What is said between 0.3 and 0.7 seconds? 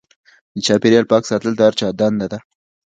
د